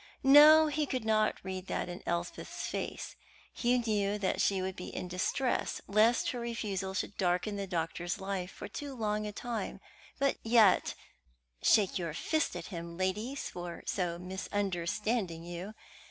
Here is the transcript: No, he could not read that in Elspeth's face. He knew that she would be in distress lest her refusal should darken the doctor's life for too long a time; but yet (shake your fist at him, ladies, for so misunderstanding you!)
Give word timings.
No, 0.23 0.65
he 0.65 0.87
could 0.87 1.05
not 1.05 1.37
read 1.45 1.67
that 1.67 1.87
in 1.87 2.01
Elspeth's 2.07 2.65
face. 2.65 3.15
He 3.53 3.77
knew 3.77 4.17
that 4.17 4.41
she 4.41 4.59
would 4.59 4.75
be 4.75 4.87
in 4.87 5.07
distress 5.07 5.79
lest 5.85 6.31
her 6.31 6.39
refusal 6.39 6.95
should 6.95 7.15
darken 7.17 7.55
the 7.55 7.67
doctor's 7.67 8.19
life 8.19 8.49
for 8.49 8.67
too 8.67 8.95
long 8.95 9.27
a 9.27 9.31
time; 9.31 9.79
but 10.17 10.37
yet 10.41 10.95
(shake 11.61 11.99
your 11.99 12.15
fist 12.15 12.55
at 12.55 12.65
him, 12.73 12.97
ladies, 12.97 13.47
for 13.47 13.83
so 13.85 14.17
misunderstanding 14.17 15.43
you!) 15.43 15.75